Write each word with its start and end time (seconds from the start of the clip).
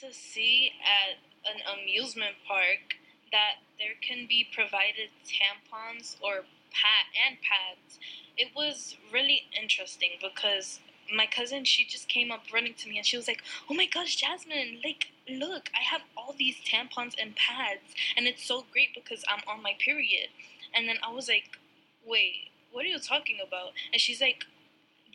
to 0.00 0.12
see 0.12 0.72
at 0.82 1.18
an 1.50 1.60
amusement 1.78 2.36
park 2.46 2.96
that 3.32 3.56
there 3.78 3.94
can 4.00 4.26
be 4.26 4.46
provided 4.52 5.10
tampons 5.24 6.16
or 6.20 6.44
pad 6.72 7.06
and 7.26 7.38
pads. 7.40 7.98
It 8.36 8.48
was 8.54 8.96
really 9.12 9.44
interesting 9.58 10.10
because 10.20 10.80
my 11.14 11.26
cousin 11.26 11.64
she 11.64 11.84
just 11.84 12.08
came 12.08 12.30
up 12.30 12.42
running 12.52 12.74
to 12.74 12.88
me 12.88 12.98
and 12.98 13.06
she 13.06 13.16
was 13.16 13.28
like, 13.28 13.42
"Oh 13.70 13.74
my 13.74 13.86
gosh, 13.86 14.16
Jasmine, 14.16 14.80
like 14.84 15.08
look, 15.28 15.70
I 15.74 15.82
have 15.82 16.02
all 16.16 16.34
these 16.38 16.56
tampons 16.60 17.14
and 17.20 17.34
pads 17.36 17.94
and 18.16 18.26
it's 18.26 18.44
so 18.44 18.64
great 18.72 18.94
because 18.94 19.24
I'm 19.28 19.42
on 19.46 19.62
my 19.62 19.74
period." 19.78 20.28
And 20.74 20.88
then 20.88 20.98
I 21.02 21.12
was 21.12 21.28
like, 21.28 21.58
"Wait, 22.06 22.50
what 22.72 22.84
are 22.84 22.88
you 22.88 22.98
talking 22.98 23.38
about?" 23.46 23.72
And 23.92 24.00
she's 24.00 24.20
like, 24.20 24.44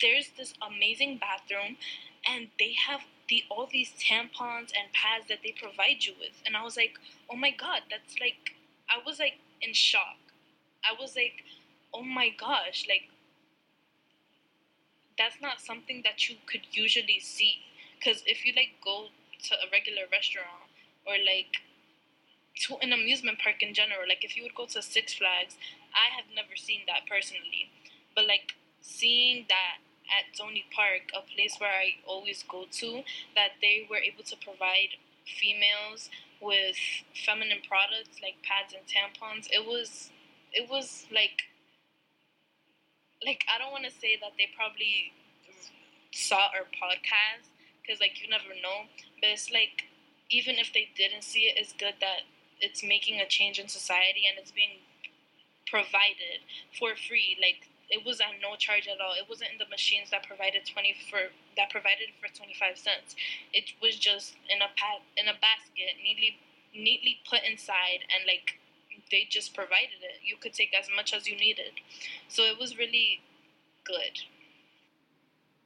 "There's 0.02 0.30
this 0.38 0.54
amazing 0.62 1.20
bathroom 1.20 1.78
and 2.28 2.50
they 2.58 2.74
have 2.88 3.02
the 3.30 3.44
all 3.50 3.68
these 3.72 3.92
tampons 3.94 4.72
and 4.76 4.92
pads 4.94 5.28
that 5.30 5.40
they 5.44 5.52
provide 5.52 6.06
you 6.06 6.14
with." 6.20 6.42
And 6.46 6.56
I 6.58 6.64
was 6.64 6.78
like, 6.78 6.96
"Oh 7.30 7.36
my 7.36 7.52
god, 7.52 7.82
that's 7.90 8.20
like 8.20 8.56
I 8.90 9.00
was 9.06 9.20
like 9.20 9.40
in 9.62 9.74
shock. 9.74 10.18
I 10.84 10.94
was 11.00 11.16
like, 11.16 11.44
"Oh 11.94 12.04
my 12.04 12.30
gosh, 12.30 12.86
like 12.88 13.10
that's 15.18 15.42
not 15.42 15.62
something 15.62 16.02
that 16.04 16.30
you 16.30 16.36
could 16.46 16.62
usually 16.72 17.20
see 17.20 17.62
because 18.00 18.24
if 18.26 18.46
you 18.46 18.54
like 18.56 18.74
go 18.84 19.08
to 19.44 19.54
a 19.56 19.70
regular 19.72 20.04
restaurant 20.12 20.70
or 21.06 21.14
like 21.14 21.62
to 22.56 22.78
an 22.82 22.94
amusement 22.94 23.40
park 23.40 23.62
in 23.62 23.74
general 23.74 24.08
like 24.08 24.24
if 24.24 24.36
you 24.38 24.44
would 24.44 24.56
go 24.56 24.66
to 24.66 24.82
six 24.82 25.14
flags 25.14 25.56
i 25.94 26.14
have 26.16 26.26
never 26.36 26.56
seen 26.56 26.82
that 26.88 27.06
personally 27.08 27.70
but 28.16 28.28
like 28.28 28.54
seeing 28.82 29.46
that 29.50 29.78
at 30.14 30.38
Zoni 30.38 30.64
Park, 30.76 31.10
a 31.18 31.22
place 31.26 31.58
where 31.58 31.74
I 31.74 31.98
always 32.06 32.44
go 32.48 32.66
to, 32.70 33.04
that 33.36 33.58
they 33.62 33.88
were 33.90 33.98
able 33.98 34.24
to 34.24 34.36
provide 34.38 35.02
females 35.26 36.10
with 36.42 36.76
feminine 37.26 37.64
products 37.68 38.20
like 38.22 38.36
pads 38.44 38.74
and 38.76 38.84
tampons. 38.86 39.48
It 39.50 39.66
was 39.66 40.12
it 40.52 40.70
was 40.70 41.08
like 41.12 41.50
like 43.26 43.44
I 43.48 43.58
don't 43.58 43.72
want 43.72 43.86
to 43.86 43.92
say 43.92 44.18
that 44.22 44.36
they 44.38 44.52
probably 44.56 45.14
saw 46.12 46.52
our 46.54 46.68
podcast 46.76 47.50
because 47.82 48.00
like 48.00 48.22
you 48.22 48.30
never 48.30 48.54
know, 48.62 48.92
but 49.20 49.32
it's 49.32 49.52
like 49.52 49.88
even 50.30 50.56
if 50.56 50.74
they 50.74 50.90
didn't 50.96 51.24
see 51.24 51.48
it, 51.52 51.56
it's 51.58 51.74
good 51.74 51.96
that 52.02 52.28
it's 52.60 52.84
making 52.84 53.20
a 53.20 53.28
change 53.28 53.60
in 53.60 53.68
society 53.68 54.24
and 54.30 54.38
it's 54.40 54.52
being 54.52 54.84
provided 55.68 56.44
for 56.78 56.96
free. 56.96 57.38
Like 57.42 57.68
it 57.90 58.06
was 58.06 58.20
at 58.22 58.40
no 58.42 58.56
charge 58.56 58.88
at 58.88 59.02
all. 59.02 59.14
It 59.14 59.28
wasn't 59.28 59.52
in 59.52 59.58
the 59.58 59.70
machines 59.70 60.12
that 60.12 60.28
provided 60.28 60.64
twenty 60.66 60.96
for 61.10 61.32
that 61.58 61.70
provided 61.70 62.16
for 62.20 62.28
twenty 62.34 62.56
five 62.58 62.78
cents. 62.78 63.16
It 63.52 63.74
was 63.82 63.96
just 63.96 64.36
in 64.50 64.62
a 64.62 64.70
in 65.20 65.28
a 65.28 65.38
basket, 65.40 66.00
neatly 66.02 66.40
neatly 66.74 67.20
put 67.30 67.42
inside, 67.44 68.08
and 68.10 68.26
like 68.26 68.60
they 69.12 69.28
just 69.30 69.54
provided 69.54 70.02
it. 70.02 70.24
You 70.24 70.38
could 70.38 70.54
take 70.54 70.74
as 70.74 70.88
much 70.96 71.14
as 71.14 71.28
you 71.28 71.36
needed. 71.36 71.82
So 72.28 72.44
it 72.44 72.58
was 72.60 72.78
really 72.78 73.22
good. 73.84 74.24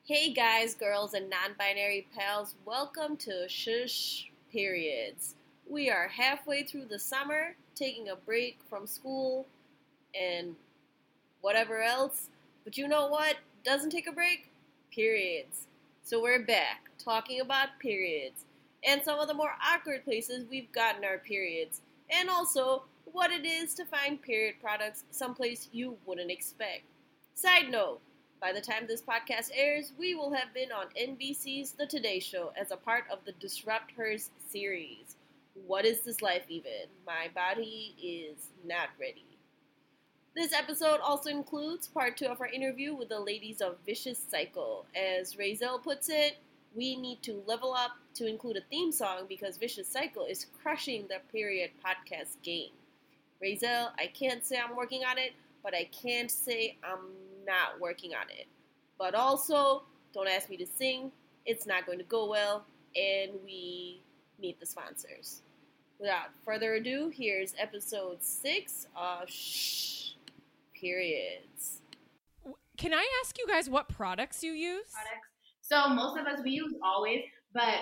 Hey 0.05 0.33
guys, 0.33 0.73
girls, 0.73 1.13
and 1.13 1.29
non 1.29 1.55
binary 1.57 2.07
pals, 2.15 2.55
welcome 2.65 3.17
to 3.17 3.47
Shush 3.47 4.29
Periods. 4.51 5.35
We 5.69 5.89
are 5.89 6.07
halfway 6.07 6.63
through 6.63 6.85
the 6.85 6.99
summer, 6.99 7.55
taking 7.75 8.09
a 8.09 8.15
break 8.15 8.57
from 8.69 8.87
school 8.87 9.47
and 10.15 10.55
whatever 11.47 11.81
else. 11.81 12.27
But 12.65 12.77
you 12.77 12.89
know 12.89 13.07
what 13.07 13.37
doesn't 13.63 13.91
take 13.91 14.05
a 14.05 14.11
break? 14.11 14.51
Periods. 14.91 15.67
So 16.03 16.21
we're 16.21 16.43
back 16.43 16.89
talking 17.01 17.39
about 17.39 17.79
periods 17.79 18.43
and 18.85 19.01
some 19.01 19.17
of 19.17 19.29
the 19.29 19.33
more 19.33 19.53
awkward 19.65 20.03
places 20.03 20.43
we've 20.49 20.69
gotten 20.73 21.05
our 21.05 21.19
periods, 21.19 21.79
and 22.09 22.29
also 22.29 22.83
what 23.13 23.31
it 23.31 23.45
is 23.45 23.73
to 23.75 23.85
find 23.85 24.21
period 24.21 24.55
products 24.61 25.05
someplace 25.11 25.69
you 25.71 25.95
wouldn't 26.05 26.29
expect. 26.29 26.83
Side 27.33 27.71
note, 27.71 28.01
by 28.41 28.51
the 28.51 28.59
time 28.59 28.83
this 28.85 29.01
podcast 29.01 29.49
airs, 29.55 29.93
we 29.97 30.15
will 30.15 30.33
have 30.33 30.53
been 30.53 30.73
on 30.73 30.87
NBC's 31.01 31.71
The 31.71 31.85
Today 31.85 32.19
Show 32.19 32.51
as 32.59 32.71
a 32.71 32.77
part 32.77 33.05
of 33.09 33.19
the 33.25 33.31
Disrupt 33.39 33.93
Hers 33.95 34.31
series. 34.49 35.15
What 35.65 35.85
is 35.85 36.01
this 36.01 36.21
life 36.21 36.43
even? 36.49 36.87
My 37.05 37.29
body 37.33 37.95
is 38.03 38.49
not 38.65 38.89
ready. 38.99 39.36
This 40.37 40.53
episode 40.53 40.99
also 40.99 41.31
includes 41.31 41.87
part 41.87 42.15
two 42.15 42.27
of 42.27 42.41
our 42.41 42.47
interview 42.47 42.93
with 42.93 43.09
the 43.09 43.19
ladies 43.19 43.59
of 43.59 43.77
Vicious 43.87 44.23
Cycle. 44.29 44.85
As 44.95 45.33
Razel 45.33 45.81
puts 45.81 46.09
it, 46.09 46.37
we 46.75 46.95
need 46.95 47.23
to 47.23 47.41
level 47.47 47.73
up 47.73 47.93
to 48.13 48.27
include 48.27 48.57
a 48.57 48.61
theme 48.69 48.91
song 48.91 49.25
because 49.27 49.57
Vicious 49.57 49.87
Cycle 49.87 50.25
is 50.25 50.45
crushing 50.61 51.07
the 51.07 51.21
period 51.31 51.71
podcast 51.83 52.35
game. 52.43 52.69
Razel, 53.43 53.89
I 53.97 54.11
can't 54.13 54.45
say 54.45 54.59
I'm 54.59 54.75
working 54.75 55.01
on 55.03 55.17
it, 55.17 55.33
but 55.63 55.73
I 55.73 55.85
can't 55.85 56.29
say 56.29 56.77
I'm 56.83 56.99
not 57.47 57.81
working 57.81 58.13
on 58.13 58.29
it. 58.29 58.45
But 58.99 59.15
also, 59.15 59.85
don't 60.13 60.27
ask 60.27 60.51
me 60.51 60.57
to 60.57 60.67
sing, 60.67 61.11
it's 61.47 61.65
not 61.65 61.87
going 61.87 61.97
to 61.97 62.03
go 62.03 62.29
well, 62.29 62.63
and 62.95 63.31
we 63.43 64.01
need 64.37 64.57
the 64.59 64.67
sponsors. 64.67 65.41
Without 65.99 66.29
further 66.45 66.75
ado, 66.75 67.11
here's 67.11 67.55
episode 67.57 68.19
six 68.21 68.85
of 68.95 69.27
Shh 69.27 70.06
Periods. 70.79 71.81
Can 72.77 72.93
I 72.93 73.05
ask 73.23 73.37
you 73.37 73.47
guys 73.47 73.69
what 73.69 73.89
products 73.89 74.43
you 74.43 74.51
use? 74.51 74.85
Products. 74.93 75.27
So 75.61 75.89
most 75.89 76.17
of 76.17 76.25
us 76.27 76.39
we 76.43 76.51
use 76.51 76.73
always, 76.83 77.21
but 77.53 77.81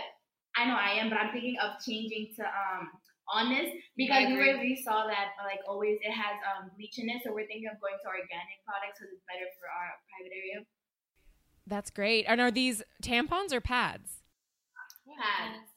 I 0.56 0.66
know 0.66 0.76
I 0.76 0.98
am, 1.00 1.10
but 1.10 1.20
I'm 1.20 1.32
thinking 1.32 1.58
of 1.62 1.84
changing 1.84 2.34
to 2.38 2.44
um 2.44 2.90
honest 3.28 3.74
because 3.98 4.28
we 4.28 4.38
really 4.38 4.80
saw 4.84 5.08
that 5.08 5.34
like 5.44 5.60
always 5.68 5.98
it 6.02 6.12
has 6.12 6.38
um 6.56 6.72
bleach 6.76 6.98
in 6.98 7.10
it, 7.10 7.22
so 7.24 7.34
we're 7.34 7.48
thinking 7.48 7.70
of 7.72 7.80
going 7.82 8.00
to 8.02 8.08
organic 8.08 8.58
products 8.66 9.00
because 9.00 9.14
it's 9.14 9.26
better 9.28 9.46
for 9.60 9.68
our 9.68 9.92
private 10.10 10.34
area. 10.34 10.66
That's 11.68 11.90
great. 11.90 12.26
And 12.28 12.40
are 12.40 12.52
these 12.52 12.84
tampons 13.02 13.52
or 13.52 13.62
pads? 13.62 14.22
Pads. 15.06 15.70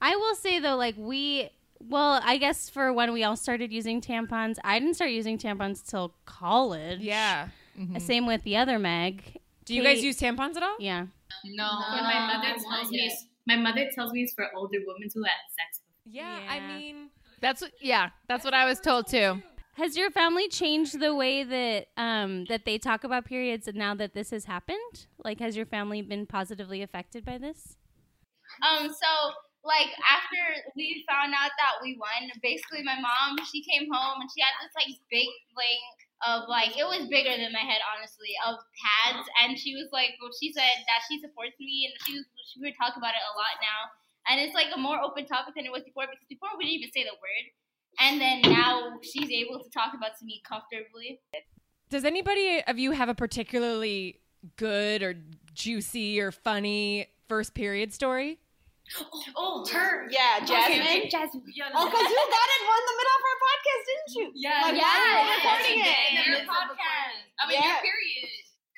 I 0.00 0.16
will 0.16 0.34
say 0.34 0.60
though, 0.60 0.76
like 0.76 0.94
we, 0.96 1.50
well, 1.80 2.20
I 2.24 2.38
guess 2.38 2.68
for 2.70 2.92
when 2.92 3.12
we 3.12 3.24
all 3.24 3.36
started 3.36 3.72
using 3.72 4.00
tampons, 4.00 4.56
I 4.64 4.78
didn't 4.78 4.94
start 4.94 5.10
using 5.10 5.38
tampons 5.38 5.88
till 5.88 6.14
college. 6.24 7.00
Yeah. 7.00 7.48
Uh, 7.94 7.98
Same 7.98 8.26
with 8.26 8.42
the 8.42 8.56
other 8.56 8.78
Meg. 8.78 9.40
Do 9.64 9.74
you 9.74 9.82
guys 9.82 10.02
use 10.02 10.18
tampons 10.18 10.56
at 10.56 10.62
all? 10.62 10.76
Yeah. 10.80 11.06
No, 11.44 11.64
No, 11.64 11.70
but 11.90 12.02
my 12.02 12.26
mother 12.26 12.58
tells 12.58 12.90
me 12.90 13.10
my 13.46 13.56
mother 13.56 13.88
tells 13.94 14.12
me 14.12 14.22
it's 14.22 14.34
for 14.34 14.46
older 14.54 14.78
women 14.86 15.08
who 15.14 15.22
had 15.22 15.32
sex. 15.58 15.80
Yeah, 16.04 16.40
Yeah. 16.42 16.52
I 16.52 16.78
mean, 16.78 17.10
That's 17.40 17.62
what, 17.62 17.70
yeah, 17.80 18.10
that's 18.28 18.44
what 18.44 18.54
I 18.54 18.64
was 18.64 18.80
told 18.80 19.06
too. 19.08 19.42
Has 19.74 19.96
your 19.96 20.10
family 20.10 20.48
changed 20.48 20.98
the 20.98 21.14
way 21.14 21.44
that 21.44 21.86
um, 21.96 22.46
that 22.46 22.64
they 22.64 22.78
talk 22.78 23.04
about 23.04 23.24
periods 23.24 23.68
now 23.72 23.94
that 23.94 24.12
this 24.12 24.30
has 24.30 24.44
happened? 24.46 25.06
Like, 25.24 25.38
has 25.38 25.56
your 25.56 25.66
family 25.66 26.02
been 26.02 26.26
positively 26.26 26.82
affected 26.82 27.24
by 27.24 27.38
this? 27.38 27.76
Um, 28.68 28.88
so 28.88 29.32
like 29.66 29.90
after 30.06 30.40
we 30.78 31.04
found 31.10 31.34
out 31.34 31.50
that 31.58 31.82
we 31.82 31.98
won, 31.98 32.30
basically 32.42 32.82
my 32.86 32.98
mom 32.98 33.38
she 33.50 33.62
came 33.62 33.90
home 33.90 34.22
and 34.22 34.30
she 34.30 34.40
had 34.40 34.54
this 34.62 34.74
like 34.78 34.94
big 35.10 35.28
thing 35.54 35.82
of 36.26 36.50
like 36.50 36.74
it 36.74 36.86
was 36.86 37.06
bigger 37.06 37.30
than 37.30 37.54
my 37.54 37.62
head 37.62 37.78
honestly 37.94 38.34
of 38.42 38.58
pads 38.74 39.22
and 39.42 39.54
she 39.54 39.78
was 39.78 39.86
like 39.94 40.18
well 40.18 40.34
she 40.34 40.50
said 40.50 40.82
that 40.90 40.98
she 41.06 41.22
supports 41.22 41.54
me 41.62 41.86
and 41.86 41.94
she 42.02 42.18
was 42.18 42.26
she 42.42 42.58
would 42.58 42.74
talk 42.74 42.98
about 42.98 43.14
it 43.14 43.22
a 43.22 43.34
lot 43.38 43.54
now 43.62 43.86
and 44.26 44.42
it's 44.42 44.54
like 44.54 44.66
a 44.74 44.80
more 44.80 44.98
open 44.98 45.22
topic 45.26 45.54
than 45.54 45.62
it 45.62 45.70
was 45.70 45.86
before 45.86 46.10
because 46.10 46.26
before 46.26 46.50
we 46.58 46.66
didn't 46.66 46.82
even 46.82 46.90
say 46.90 47.06
the 47.06 47.14
word 47.22 47.46
and 48.00 48.20
then 48.20 48.40
now 48.42 48.98
she's 49.02 49.30
able 49.30 49.62
to 49.62 49.70
talk 49.70 49.94
about 49.94 50.18
to 50.18 50.24
me 50.24 50.42
comfortably. 50.46 51.20
does 51.90 52.04
anybody 52.04 52.62
of 52.66 52.78
you 52.78 52.92
have 52.92 53.08
a 53.08 53.14
particularly 53.14 54.20
good 54.56 55.02
or 55.02 55.14
juicy 55.54 56.20
or 56.20 56.30
funny 56.30 57.08
first 57.28 57.54
period 57.54 57.92
story? 57.92 58.38
Oh, 58.96 59.04
oh. 59.36 59.66
her. 59.68 60.08
Yeah, 60.08 60.40
Jasmine. 60.40 61.10
Jasmine. 61.12 61.44
Oh, 61.76 61.84
because 61.88 62.06
you 62.08 62.20
got 62.32 62.48
it 62.48 62.60
in 62.64 62.84
the 62.88 62.96
middle 62.96 63.14
of 63.18 63.22
our 63.28 63.38
podcast, 63.44 63.82
didn't 63.84 64.12
you? 64.16 64.26
Yeah, 64.34 64.62
Like, 64.64 64.80
yeah, 64.80 64.88
while 64.88 65.04
we 65.04 65.28
were 65.28 65.36
recording 65.36 65.78
yeah, 65.78 65.84
it. 65.84 65.98
yeah. 65.98 66.08
In 66.08 66.16
the 66.16 66.24
Your 66.24 66.34
midst 66.40 66.48
of 66.48 66.56
podcast. 66.56 67.16
I 67.36 67.42
mean, 67.48 67.58
Yeah. 67.60 67.68
your 67.68 67.82
period. 67.84 68.28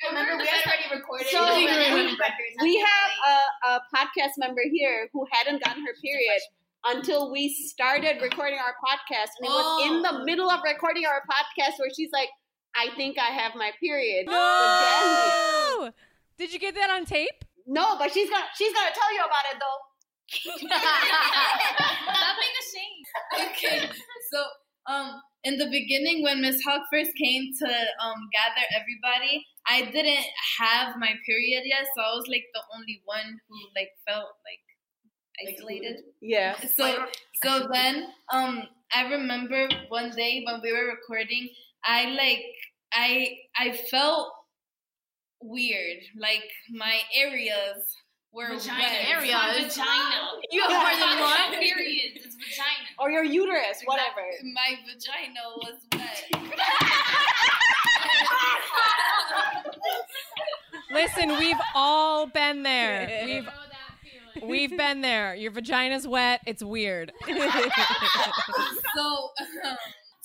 Remember, 0.01 0.33
we 0.41 0.47
had 0.49 0.65
already 0.67 0.89
recorded. 0.97 1.27
So, 1.31 1.41
it. 1.53 1.69
we- 1.95 2.17
We 2.65 2.75
have 2.81 3.11
a, 3.29 3.37
a 3.69 3.73
podcast 3.95 4.35
member 4.39 4.63
here 4.73 5.09
who 5.13 5.27
hadn't 5.31 5.63
gotten 5.63 5.85
her 5.85 5.95
period 6.03 6.41
until 6.87 7.31
we 7.31 7.53
started 7.53 8.23
recording 8.23 8.59
our 8.59 8.75
podcast. 8.81 9.37
And 9.39 9.47
it 9.47 9.53
was 9.53 9.87
in 9.87 10.03
the 10.03 10.23
oh. 10.23 10.25
middle 10.25 10.51
of 10.51 10.61
recording 10.65 11.05
our 11.05 11.23
podcast 11.29 11.79
where 11.79 11.91
she's 11.95 12.11
like, 12.13 12.31
I 12.75 12.89
think 12.97 13.19
I 13.19 13.31
have 13.31 13.55
my 13.55 13.73
period. 13.79 14.27
No! 14.27 15.91
Did 16.39 16.53
you 16.53 16.59
get 16.59 16.75
that 16.77 16.89
on 16.91 17.05
tape? 17.05 17.45
No, 17.67 17.97
but 17.99 18.13
she's 18.13 18.31
gonna 18.31 18.47
she's 18.57 18.73
gonna 18.73 18.91
tell 18.95 19.13
you 19.13 19.21
about 19.21 19.45
it 19.53 19.59
though. 19.61 19.79
Stop 20.31 20.61
being 22.39 22.57
ashamed. 22.63 23.07
Okay, 23.51 23.91
so 24.33 24.45
um, 24.87 25.21
in 25.45 25.59
the 25.59 25.67
beginning, 25.71 26.23
when 26.23 26.41
Miss 26.41 26.63
Hawk 26.63 26.83
first 26.93 27.11
came 27.17 27.53
to 27.59 27.67
um 27.67 28.29
gather 28.33 28.67
everybody, 28.79 29.45
I 29.67 29.91
didn't 29.91 30.25
have 30.61 30.97
my 30.99 31.13
period 31.27 31.63
yet, 31.65 31.87
so 31.97 32.03
I 32.03 32.15
was 32.15 32.27
like 32.29 32.45
the 32.55 32.63
only 32.77 33.03
one 33.05 33.41
who 33.49 33.57
like 33.75 33.91
felt 34.07 34.29
like 34.47 34.63
isolated. 35.49 36.01
Yeah. 36.21 36.55
So 36.77 37.07
so 37.43 37.69
then 37.73 38.09
um 38.33 38.63
I 38.95 39.09
remember 39.11 39.69
one 39.89 40.11
day 40.11 40.43
when 40.47 40.61
we 40.63 40.73
were 40.73 40.87
recording, 40.87 41.49
I 41.85 42.07
like 42.11 42.45
I 42.93 43.37
I 43.57 43.73
felt 43.91 44.33
weird. 45.41 45.99
Like 46.19 46.49
my 46.71 47.01
areas 47.15 47.97
were 48.33 48.49
Vagina 48.49 48.79
wet. 48.81 49.09
areas. 49.09 49.75
Vagina. 49.75 50.21
You 50.53 50.63
have 50.63 50.71
more 50.71 51.09
than 51.09 51.21
one? 51.21 51.53
Period. 51.61 52.13
It's 52.17 52.35
vagina. 52.35 52.89
Or 52.99 53.09
your 53.11 53.23
uterus, 53.23 53.83
whatever. 53.85 54.23
My 54.53 54.75
vagina 54.85 55.41
was 55.59 55.77
wet. 55.93 56.25
Listen, 60.93 61.39
we've 61.39 61.61
all 61.75 62.27
been 62.27 62.65
there. 62.65 63.23
We've 63.25 63.49
we've 64.43 64.77
been 64.77 65.03
there. 65.03 65.37
Your 65.37 65.53
vagina's 65.53 66.09
wet. 66.09 66.41
It's 66.47 66.65
weird. 66.65 67.13
so 67.29 67.35
um, 69.65 69.77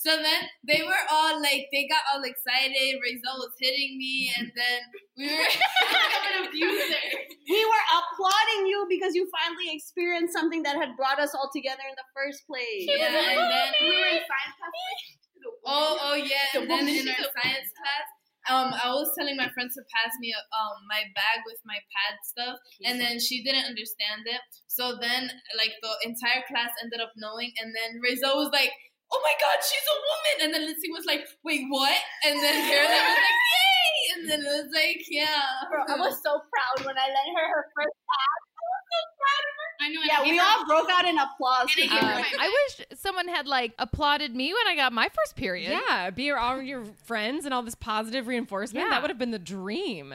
so 0.06 0.14
then 0.22 0.46
they 0.62 0.86
were 0.86 1.02
all 1.10 1.42
like 1.42 1.66
they 1.74 1.90
got 1.90 2.06
all 2.14 2.22
excited. 2.22 3.02
Rizal 3.02 3.42
was 3.42 3.50
hitting 3.58 3.98
me 3.98 4.30
and 4.38 4.52
then 4.54 4.80
we 5.18 5.26
were 5.26 5.42
an 5.42 6.46
abuser. 6.46 7.02
We 7.46 7.62
were 7.62 7.86
applauding 7.94 8.66
you 8.66 8.86
because 8.90 9.14
you 9.14 9.22
finally 9.30 9.70
experienced 9.70 10.34
something 10.34 10.66
that 10.66 10.74
had 10.74 10.98
brought 10.98 11.22
us 11.22 11.30
all 11.30 11.46
together 11.54 11.86
in 11.86 11.94
the 11.94 12.08
first 12.10 12.42
place. 12.42 12.90
Yeah, 12.90 13.06
and 13.06 13.46
then 13.46 13.70
we 13.78 13.94
were 13.94 14.10
in 14.10 14.22
science 14.26 14.54
class. 14.58 14.74
Like, 14.74 15.26
Oh, 15.62 15.98
oh 16.10 16.16
yeah, 16.18 16.50
The 16.54 16.66
and 16.66 16.70
then 16.70 16.90
in 16.90 17.06
our 17.06 17.30
science 17.38 17.70
class, 17.78 18.06
um, 18.50 18.74
I 18.74 18.90
was 18.94 19.14
telling 19.18 19.38
my 19.38 19.46
friend 19.54 19.70
to 19.70 19.82
pass 19.94 20.10
me 20.18 20.34
um 20.34 20.74
my 20.90 21.06
bag 21.14 21.46
with 21.46 21.58
my 21.62 21.78
pad 21.94 22.18
stuff, 22.26 22.58
and 22.82 22.98
then 22.98 23.18
she 23.22 23.42
didn't 23.46 23.66
understand 23.66 24.26
it. 24.26 24.42
So 24.66 24.98
then, 24.98 25.30
like 25.54 25.74
the 25.82 25.94
entire 26.02 26.42
class 26.50 26.70
ended 26.82 26.98
up 26.98 27.14
knowing, 27.14 27.54
and 27.62 27.74
then 27.74 28.02
Rizzo 28.02 28.34
was 28.38 28.50
like, 28.50 28.74
"Oh 29.12 29.20
my 29.22 29.34
God, 29.40 29.58
she's 29.62 29.86
a 29.86 29.96
woman!" 29.96 30.34
And 30.46 30.50
then 30.54 30.62
Lindsay 30.66 30.90
was 30.90 31.04
like, 31.06 31.26
"Wait, 31.44 31.64
what?" 31.68 31.96
And 32.24 32.42
then 32.42 32.54
Caroline 32.68 32.90
was 32.90 33.20
like, 33.22 33.40
"Yay!" 33.54 34.14
And 34.14 34.30
then 34.30 34.40
it 34.40 34.52
was 34.64 34.70
like, 34.74 35.00
"Yeah." 35.08 35.42
Bro, 35.70 35.84
I 35.88 35.98
was 35.98 36.20
so 36.22 36.40
proud 36.50 36.86
when 36.86 36.96
I 36.98 37.06
lent 37.06 37.30
her 37.36 37.46
her 37.48 37.64
first 37.74 37.96
pass. 38.06 38.40
I 38.56 38.66
was 38.66 38.84
so 38.90 39.00
proud 39.20 39.42
of 39.46 39.54
her. 39.56 39.68
I 39.78 39.88
know. 39.92 40.00
and 40.00 40.08
Yeah, 40.08 40.18
I 40.18 40.22
we 40.30 40.36
her- 40.38 40.44
all 40.44 40.66
broke 40.66 40.90
out 40.90 41.04
in 41.06 41.18
applause. 41.18 41.68
And 41.76 41.84
I 41.84 41.88
for 41.88 41.94
gave 41.94 42.00
her 42.00 42.22
her. 42.22 42.34
Um, 42.34 42.40
I 42.40 42.48
wish 42.78 42.86
someone 42.98 43.28
had 43.28 43.46
like 43.46 43.72
applauded 43.78 44.34
me 44.34 44.52
when 44.52 44.66
I 44.66 44.74
got 44.76 44.92
my 44.92 45.08
first 45.08 45.36
period. 45.36 45.70
yeah, 45.70 46.10
be 46.10 46.24
your, 46.24 46.38
all 46.38 46.60
your 46.62 46.84
friends 47.04 47.44
and 47.44 47.52
all 47.54 47.62
this 47.62 47.74
positive 47.74 48.26
reinforcement. 48.26 48.84
Yeah. 48.86 48.90
That 48.90 49.02
would 49.02 49.10
have 49.10 49.18
been 49.18 49.30
the 49.32 49.38
dream. 49.38 50.14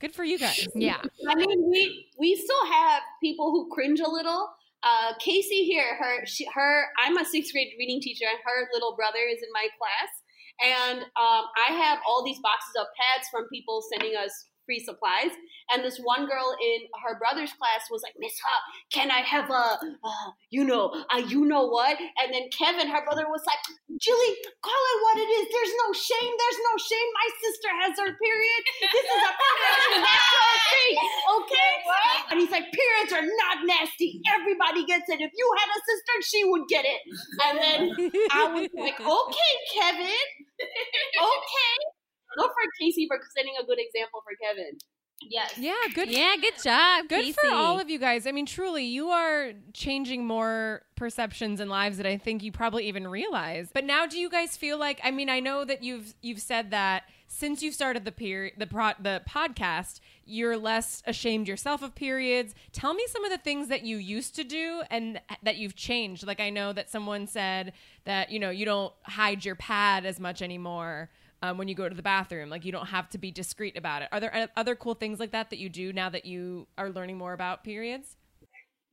Good 0.00 0.12
for 0.12 0.24
you 0.24 0.38
guys. 0.38 0.66
Yeah. 0.74 1.00
I 1.28 1.34
mean, 1.34 1.70
we 1.70 2.06
we 2.18 2.36
still 2.36 2.66
have 2.66 3.02
people 3.22 3.50
who 3.52 3.70
cringe 3.72 4.00
a 4.00 4.08
little. 4.08 4.50
Uh, 4.84 5.14
Casey 5.18 5.64
here, 5.64 5.96
her 5.98 6.26
she, 6.26 6.46
her 6.54 6.86
I'm 7.02 7.16
a 7.16 7.24
sixth 7.24 7.52
grade 7.52 7.72
reading 7.78 8.00
teacher, 8.00 8.26
and 8.28 8.38
her 8.44 8.68
little 8.72 8.94
brother 8.94 9.24
is 9.32 9.40
in 9.42 9.48
my 9.52 9.66
class, 9.80 10.12
and 10.60 10.98
um, 11.16 11.44
I 11.56 11.72
have 11.72 12.00
all 12.06 12.22
these 12.22 12.38
boxes 12.40 12.74
of 12.78 12.86
pads 13.00 13.26
from 13.32 13.48
people 13.48 13.82
sending 13.90 14.14
us 14.14 14.46
free 14.64 14.80
supplies. 14.80 15.30
And 15.72 15.84
this 15.84 15.98
one 15.98 16.26
girl 16.26 16.56
in 16.60 16.88
her 17.04 17.18
brother's 17.18 17.52
class 17.54 17.88
was 17.90 18.02
like, 18.02 18.14
Miss 18.18 18.36
Ha, 18.44 18.54
can 18.92 19.10
I 19.10 19.20
have 19.20 19.48
a, 19.48 19.78
uh, 19.80 20.28
you 20.50 20.64
know, 20.64 20.92
a 21.12 21.20
you 21.22 21.44
know 21.44 21.66
what? 21.66 21.96
And 21.98 22.32
then 22.32 22.48
Kevin, 22.52 22.88
her 22.88 23.04
brother, 23.04 23.24
was 23.28 23.42
like, 23.46 23.60
Julie, 24.00 24.36
call 24.60 24.82
it 24.92 24.98
what 25.02 25.16
it 25.20 25.28
is. 25.28 25.44
There's 25.48 25.74
no 25.86 25.88
shame. 25.92 26.32
There's 26.36 26.60
no 26.60 26.74
shame. 26.76 27.08
My 27.16 27.28
sister 27.40 27.68
has 27.80 27.92
her 28.00 28.12
period. 28.16 28.60
This 28.80 29.04
is 29.08 29.22
a 29.24 29.32
perfectly 29.32 29.98
natural 30.04 30.56
thing, 30.72 30.94
okay? 31.40 31.72
And 32.30 32.40
he's 32.40 32.50
like, 32.50 32.64
periods 32.72 33.12
are 33.12 33.22
not 33.22 33.66
nasty. 33.66 34.20
Everybody 34.34 34.84
gets 34.86 35.08
it. 35.08 35.20
If 35.20 35.30
you 35.36 35.46
had 35.58 35.68
a 35.70 35.80
sister, 35.84 36.14
she 36.22 36.44
would 36.44 36.66
get 36.68 36.84
it. 36.84 37.00
And 37.44 37.58
then 37.58 38.10
I 38.32 38.52
was 38.52 38.68
like, 38.74 39.00
okay, 39.00 39.52
Kevin. 39.74 40.24
Okay. 41.14 41.93
Go 42.38 42.44
for 42.48 42.64
Casey 42.80 43.06
for 43.06 43.18
setting 43.36 43.54
a 43.60 43.64
good 43.64 43.78
example 43.78 44.22
for 44.24 44.32
Kevin. 44.42 44.78
Yes. 45.22 45.56
Yeah, 45.58 45.74
good. 45.94 46.10
Yeah, 46.10 46.34
good 46.40 46.54
job. 46.62 47.08
Good 47.08 47.24
Casey. 47.24 47.32
for 47.32 47.54
all 47.54 47.78
of 47.80 47.88
you 47.88 47.98
guys. 47.98 48.26
I 48.26 48.32
mean, 48.32 48.46
truly, 48.46 48.84
you 48.84 49.08
are 49.08 49.52
changing 49.72 50.26
more 50.26 50.82
perceptions 50.96 51.60
and 51.60 51.70
lives 51.70 51.96
that 51.96 52.06
I 52.06 52.18
think 52.18 52.42
you 52.42 52.52
probably 52.52 52.88
even 52.88 53.06
realize. 53.06 53.70
But 53.72 53.84
now, 53.84 54.06
do 54.06 54.18
you 54.18 54.28
guys 54.28 54.56
feel 54.56 54.78
like? 54.78 55.00
I 55.02 55.10
mean, 55.10 55.30
I 55.30 55.40
know 55.40 55.64
that 55.64 55.82
you've 55.82 56.14
you've 56.20 56.40
said 56.40 56.70
that 56.72 57.04
since 57.26 57.62
you 57.62 57.72
started 57.72 58.04
the 58.04 58.12
period 58.12 58.54
the 58.58 58.66
pro, 58.66 58.90
the 59.00 59.22
podcast, 59.28 60.00
you're 60.24 60.56
less 60.56 61.02
ashamed 61.06 61.48
yourself 61.48 61.82
of 61.82 61.94
periods. 61.94 62.54
Tell 62.72 62.94
me 62.94 63.04
some 63.08 63.24
of 63.24 63.30
the 63.30 63.38
things 63.38 63.68
that 63.68 63.82
you 63.82 63.96
used 63.96 64.34
to 64.36 64.44
do 64.44 64.82
and 64.90 65.20
that 65.42 65.56
you've 65.56 65.76
changed. 65.76 66.26
Like 66.26 66.40
I 66.40 66.50
know 66.50 66.72
that 66.72 66.90
someone 66.90 67.26
said 67.26 67.72
that 68.04 68.30
you 68.30 68.38
know 68.38 68.50
you 68.50 68.64
don't 68.66 68.92
hide 69.04 69.44
your 69.44 69.56
pad 69.56 70.04
as 70.04 70.20
much 70.20 70.42
anymore. 70.42 71.10
Um, 71.44 71.58
when 71.58 71.68
you 71.68 71.74
go 71.74 71.86
to 71.86 71.94
the 71.94 72.00
bathroom, 72.00 72.48
like 72.48 72.64
you 72.64 72.72
don't 72.72 72.86
have 72.86 73.10
to 73.10 73.18
be 73.18 73.30
discreet 73.30 73.76
about 73.76 74.00
it. 74.00 74.08
Are 74.12 74.18
there 74.18 74.48
other 74.56 74.74
cool 74.74 74.94
things 74.94 75.20
like 75.20 75.32
that 75.32 75.50
that 75.50 75.58
you 75.58 75.68
do 75.68 75.92
now 75.92 76.08
that 76.08 76.24
you 76.24 76.66
are 76.78 76.88
learning 76.88 77.18
more 77.18 77.34
about 77.34 77.62
periods? 77.62 78.16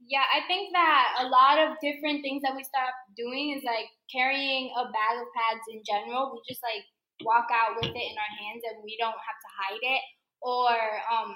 Yeah, 0.06 0.27
I 0.36 0.45
think 0.50 0.74
that 0.74 1.24
a 1.24 1.27
lot 1.30 1.59
of 1.59 1.80
different 1.80 2.21
things 2.21 2.42
that 2.44 2.53
we 2.53 2.65
start 2.65 2.92
doing 3.15 3.56
is 3.56 3.63
like 3.63 3.88
carrying 4.12 4.69
a 4.75 4.83
bag 4.83 5.15
of 5.15 5.27
pads 5.31 5.63
in 5.71 5.81
general. 5.88 6.33
We 6.33 6.42
just 6.51 6.62
like 6.62 6.83
walk 7.24 7.48
out 7.53 7.77
with 7.77 7.86
it 7.86 7.95
in 8.12 8.18
our 8.19 8.33
hands 8.44 8.63
and 8.68 8.83
we 8.83 8.97
don't 9.00 9.15
have 9.15 9.39
to 9.39 9.50
hide 9.56 9.83
it. 9.95 10.01
Or 10.42 10.75
um, 11.07 11.36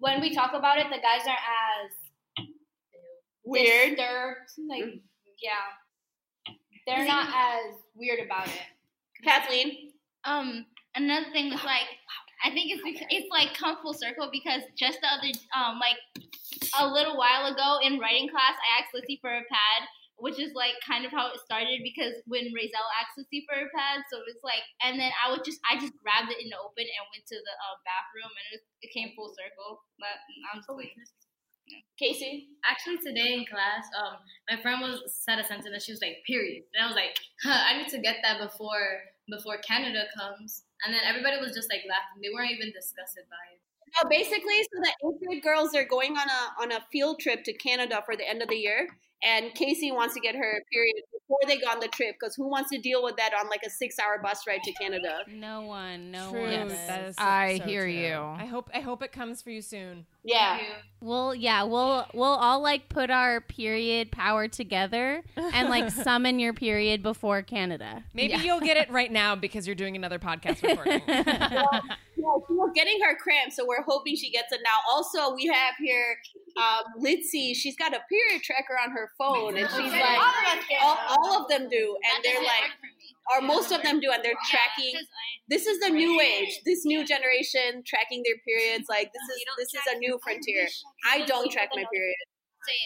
when 0.00 0.20
we 0.20 0.34
talk 0.34 0.50
about 0.52 0.78
it, 0.78 0.86
the 0.90 0.98
guys 0.98 1.28
aren't 1.28 1.46
as 1.46 2.48
Weird. 3.44 3.90
disturbed. 3.90 4.50
Like, 4.68 4.98
yeah, 5.40 6.56
they're 6.88 7.06
not 7.06 7.28
as 7.32 7.76
weird 7.94 8.18
about 8.26 8.48
it. 8.48 8.66
Kathleen. 9.22 9.92
Um, 10.26 10.66
another 10.94 11.30
thing 11.32 11.50
was 11.50 11.62
like, 11.62 11.86
I 12.44 12.50
think 12.50 12.68
it's 12.74 12.82
because, 12.82 13.08
it's 13.08 13.30
like 13.30 13.54
come 13.54 13.78
full 13.80 13.94
circle 13.94 14.28
because 14.30 14.60
just 14.76 15.00
the 15.00 15.08
other 15.08 15.32
um 15.56 15.80
like 15.80 15.96
a 16.78 16.84
little 16.86 17.16
while 17.16 17.48
ago 17.48 17.78
in 17.80 17.98
writing 17.98 18.28
class, 18.28 18.58
I 18.58 18.82
asked 18.82 18.92
Lizzie 18.92 19.22
for 19.22 19.30
a 19.30 19.46
pad, 19.48 19.80
which 20.18 20.36
is 20.36 20.52
like 20.52 20.76
kind 20.84 21.06
of 21.06 21.12
how 21.12 21.32
it 21.32 21.40
started 21.40 21.80
because 21.80 22.12
when 22.26 22.52
Razel 22.52 22.90
asked 23.00 23.16
Lizzie 23.16 23.46
for 23.48 23.56
a 23.56 23.70
pad, 23.72 24.04
so 24.12 24.20
it's 24.26 24.42
like, 24.44 24.64
and 24.82 25.00
then 25.00 25.14
I 25.16 25.30
would 25.30 25.46
just 25.46 25.62
I 25.64 25.78
just 25.80 25.96
grabbed 26.02 26.28
it 26.28 26.42
in 26.42 26.50
the 26.52 26.58
open 26.60 26.84
and 26.84 27.06
went 27.14 27.24
to 27.30 27.38
the 27.38 27.54
uh, 27.56 27.76
bathroom 27.86 28.32
and 28.34 28.44
it, 28.50 28.52
was, 28.60 28.64
it 28.82 28.90
came 28.92 29.14
full 29.16 29.32
circle. 29.32 29.80
But 29.96 30.16
honestly, 30.52 30.92
Casey. 31.98 32.52
Actually, 32.62 32.98
today 32.98 33.34
in 33.34 33.44
class, 33.46 33.88
um, 33.98 34.22
my 34.50 34.60
friend 34.60 34.80
was 34.80 35.02
said 35.08 35.38
a 35.38 35.44
sentence 35.44 35.66
and 35.66 35.82
she 35.82 35.92
was 35.92 36.02
like, 36.02 36.22
"Period," 36.26 36.62
and 36.74 36.84
I 36.84 36.86
was 36.86 36.96
like, 36.96 37.16
huh, 37.42 37.58
"I 37.58 37.78
need 37.78 37.88
to 37.90 37.98
get 37.98 38.22
that 38.22 38.38
before 38.38 39.02
before 39.28 39.58
Canada 39.58 40.06
comes." 40.16 40.64
And 40.84 40.94
then 40.94 41.02
everybody 41.04 41.38
was 41.40 41.54
just 41.54 41.70
like 41.70 41.84
laughing; 41.88 42.22
they 42.22 42.32
weren't 42.32 42.52
even 42.52 42.72
disgusted 42.72 43.24
by 43.30 43.42
it. 43.54 43.60
No, 44.02 44.08
basically, 44.10 44.62
so 44.62 44.80
the 44.82 44.92
eighth 45.08 45.20
grade 45.26 45.42
girls 45.42 45.74
are 45.74 45.84
going 45.84 46.12
on 46.16 46.28
a 46.28 46.62
on 46.62 46.72
a 46.72 46.84
field 46.92 47.18
trip 47.20 47.44
to 47.44 47.52
Canada 47.52 48.02
for 48.04 48.16
the 48.16 48.28
end 48.28 48.42
of 48.42 48.48
the 48.48 48.56
year, 48.56 48.88
and 49.24 49.54
Casey 49.54 49.90
wants 49.92 50.14
to 50.14 50.20
get 50.20 50.34
her 50.34 50.62
period 50.72 50.94
before 51.12 51.38
they 51.46 51.56
go 51.58 51.66
on 51.68 51.80
the 51.80 51.88
trip 51.88 52.14
because 52.20 52.34
who 52.36 52.48
wants 52.48 52.70
to 52.70 52.78
deal 52.78 53.02
with 53.02 53.16
that 53.16 53.32
on 53.34 53.48
like 53.48 53.62
a 53.66 53.70
six 53.70 53.96
hour 53.98 54.20
bus 54.22 54.46
ride 54.46 54.62
to 54.64 54.72
Canada? 54.72 55.20
No 55.28 55.62
one. 55.62 56.10
No 56.10 56.30
True. 56.30 56.42
one. 56.42 56.68
That 56.68 57.08
is 57.08 57.16
so- 57.16 57.22
I 57.22 57.58
so 57.58 57.64
hear 57.64 57.82
true. 57.82 57.90
you. 57.92 58.14
I 58.16 58.44
hope 58.46 58.70
I 58.74 58.80
hope 58.80 59.02
it 59.02 59.12
comes 59.12 59.40
for 59.42 59.50
you 59.50 59.62
soon. 59.62 60.06
Yeah. 60.24 60.58
Well, 61.00 61.34
yeah, 61.34 61.62
we'll 61.62 62.06
we'll 62.12 62.24
all 62.34 62.60
like 62.60 62.88
put 62.88 63.10
our 63.10 63.40
period 63.40 64.10
power 64.12 64.46
together 64.48 65.22
and 65.36 65.68
like 65.68 65.90
summon 66.04 66.38
your 66.38 66.52
period 66.52 67.02
before 67.02 67.42
Canada. 67.42 68.04
Maybe 68.12 68.32
Yeah. 68.34 68.42
you'll 68.42 68.60
get 68.60 68.76
it 68.76 68.90
right 68.90 69.10
now 69.10 69.34
because 69.36 69.66
you're 69.66 69.74
doing 69.76 69.96
another 69.96 70.18
podcast 70.18 70.62
recording. 70.62 71.00
She 72.48 72.54
was 72.54 72.70
getting 72.74 73.00
her 73.02 73.16
cramps, 73.16 73.56
so 73.56 73.66
we're 73.66 73.82
hoping 73.82 74.16
she 74.16 74.30
gets 74.30 74.52
it 74.52 74.60
now. 74.64 74.78
Also, 74.90 75.34
we 75.34 75.46
have 75.46 75.74
here 75.78 76.16
um, 76.56 77.02
Litzy. 77.02 77.54
She's 77.54 77.76
got 77.76 77.94
a 77.94 78.00
period 78.08 78.42
tracker 78.42 78.76
on 78.82 78.90
her 78.90 79.10
phone, 79.18 79.56
and 79.56 79.68
she's 79.70 79.92
like, 79.92 80.18
all, 80.82 80.98
all 81.08 81.42
of 81.42 81.48
them 81.48 81.68
do, 81.68 81.96
and 82.14 82.24
they're 82.24 82.42
like, 82.42 82.70
or 83.34 83.42
most 83.42 83.72
of 83.72 83.82
them 83.82 84.00
do, 84.00 84.10
and 84.12 84.24
they're 84.24 84.38
tracking. 84.50 84.94
This 85.48 85.66
is 85.66 85.80
the 85.80 85.90
new 85.90 86.20
age, 86.20 86.60
this 86.64 86.84
new 86.84 87.04
generation 87.04 87.82
tracking 87.86 88.22
their 88.24 88.38
periods. 88.44 88.86
Like 88.88 89.12
this 89.12 89.22
is 89.36 89.44
this 89.58 89.74
is 89.74 89.94
a 89.94 89.98
new 89.98 90.18
frontier. 90.22 90.66
I 91.08 91.24
don't 91.24 91.50
track 91.50 91.70
my 91.74 91.84
period. 91.92 92.16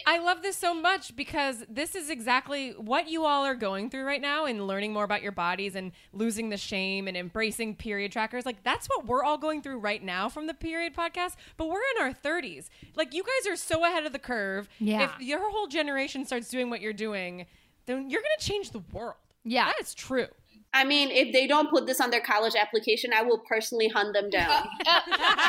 I 0.05 0.19
love 0.19 0.41
this 0.41 0.57
so 0.57 0.73
much 0.73 1.15
because 1.15 1.63
this 1.69 1.95
is 1.95 2.09
exactly 2.09 2.71
what 2.71 3.07
you 3.07 3.25
all 3.25 3.45
are 3.45 3.55
going 3.55 3.89
through 3.89 4.05
right 4.05 4.21
now 4.21 4.45
and 4.45 4.67
learning 4.67 4.93
more 4.93 5.03
about 5.03 5.21
your 5.21 5.31
bodies 5.31 5.75
and 5.75 5.91
losing 6.13 6.49
the 6.49 6.57
shame 6.57 7.07
and 7.07 7.17
embracing 7.17 7.75
period 7.75 8.11
trackers. 8.11 8.45
Like 8.45 8.63
that's 8.63 8.87
what 8.87 9.05
we're 9.05 9.23
all 9.23 9.37
going 9.37 9.61
through 9.61 9.79
right 9.79 10.03
now 10.03 10.29
from 10.29 10.47
the 10.47 10.53
period 10.53 10.95
podcast, 10.95 11.35
but 11.57 11.67
we're 11.67 11.81
in 11.95 12.03
our 12.03 12.13
30s. 12.13 12.69
Like 12.95 13.13
you 13.13 13.23
guys 13.23 13.51
are 13.51 13.55
so 13.55 13.85
ahead 13.85 14.05
of 14.05 14.13
the 14.13 14.19
curve. 14.19 14.69
Yeah. 14.79 15.03
If 15.03 15.21
your 15.21 15.51
whole 15.51 15.67
generation 15.67 16.25
starts 16.25 16.49
doing 16.49 16.69
what 16.69 16.81
you're 16.81 16.93
doing, 16.93 17.45
then 17.85 18.09
you're 18.09 18.21
going 18.21 18.37
to 18.39 18.45
change 18.45 18.71
the 18.71 18.83
world. 18.91 19.15
Yeah. 19.43 19.65
That 19.65 19.81
is 19.81 19.93
true. 19.93 20.27
I 20.73 20.85
mean, 20.85 21.09
if 21.11 21.33
they 21.33 21.47
don't 21.47 21.69
put 21.69 21.85
this 21.85 21.99
on 21.99 22.11
their 22.11 22.21
college 22.21 22.55
application, 22.55 23.11
I 23.13 23.23
will 23.23 23.39
personally 23.39 23.89
hunt 23.89 24.13
them 24.13 24.29
down. 24.29 24.67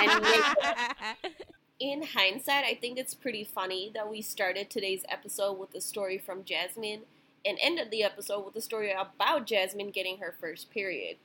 and 0.00 0.22
make, 0.22 1.46
in 1.82 2.04
hindsight, 2.14 2.64
I 2.64 2.78
think 2.80 2.96
it's 2.96 3.12
pretty 3.12 3.42
funny 3.42 3.90
that 3.92 4.08
we 4.08 4.22
started 4.22 4.70
today's 4.70 5.04
episode 5.08 5.58
with 5.58 5.74
a 5.74 5.80
story 5.80 6.16
from 6.16 6.44
Jasmine 6.44 7.00
and 7.44 7.58
ended 7.60 7.90
the 7.90 8.04
episode 8.04 8.46
with 8.46 8.54
a 8.54 8.60
story 8.60 8.92
about 8.92 9.46
Jasmine 9.46 9.90
getting 9.90 10.18
her 10.18 10.32
first 10.40 10.70
period. 10.70 11.16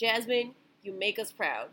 Jasmine, 0.00 0.54
you 0.82 0.90
make 0.90 1.18
us 1.18 1.32
proud. 1.32 1.68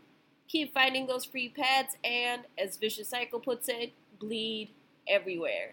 Keep 0.46 0.74
finding 0.74 1.06
those 1.06 1.24
free 1.24 1.48
pads 1.48 1.96
and, 2.04 2.42
as 2.58 2.76
Vicious 2.76 3.08
Cycle 3.08 3.40
puts 3.40 3.66
it, 3.66 3.92
bleed 4.20 4.68
everywhere. 5.08 5.72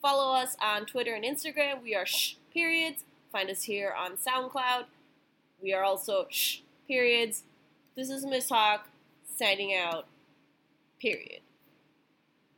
Follow 0.00 0.34
us 0.34 0.56
on 0.58 0.86
Twitter 0.86 1.12
and 1.12 1.22
Instagram. 1.22 1.82
We 1.82 1.94
are 1.94 2.06
shh 2.06 2.36
periods. 2.50 3.04
Find 3.30 3.50
us 3.50 3.64
here 3.64 3.92
on 3.94 4.12
SoundCloud. 4.12 4.86
We 5.62 5.74
are 5.74 5.84
also 5.84 6.28
shh 6.30 6.60
periods. 6.88 7.42
This 7.94 8.08
is 8.08 8.24
Miss 8.24 8.48
Hawk 8.48 8.88
signing 9.36 9.74
out. 9.74 10.06
Period. 10.98 11.40